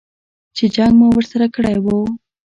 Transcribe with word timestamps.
چې 0.55 0.65
جنګ 0.75 0.93
مو 0.99 1.07
ورسره 1.15 1.47
کړی 1.55 1.77
و. 1.85 1.87